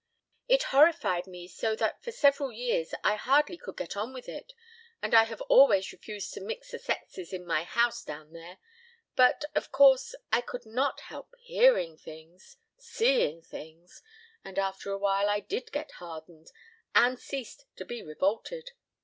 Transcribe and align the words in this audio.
"It 0.47 0.63
horrified 0.63 1.27
me 1.27 1.47
so 1.47 1.75
that 1.75 2.03
for 2.03 2.11
several 2.11 2.51
years 2.51 2.95
I 3.03 3.17
hardly 3.17 3.55
could 3.55 3.75
go 3.75 3.85
on 3.97 4.13
with 4.13 4.27
it, 4.27 4.51
and 4.99 5.13
I 5.13 5.25
have 5.25 5.41
always 5.41 5.91
refused 5.91 6.33
to 6.33 6.41
mix 6.41 6.71
the 6.71 6.79
sexes 6.79 7.31
in 7.31 7.45
my 7.45 7.61
house 7.65 8.03
down 8.03 8.33
there, 8.33 8.57
but, 9.15 9.45
of 9.53 9.71
course, 9.71 10.15
I 10.31 10.41
could 10.41 10.65
not 10.65 11.01
help 11.01 11.35
hearing 11.37 11.97
things 11.99 12.57
seeing 12.79 13.43
things 13.43 14.01
and 14.43 14.57
after 14.57 14.91
a 14.91 14.97
while 14.97 15.29
I 15.29 15.39
did 15.39 15.71
get 15.71 15.91
hardened 15.91 16.51
and 16.95 17.19
ceased 17.19 17.67
to 17.75 17.85
be 17.85 18.01
revolted. 18.01 18.71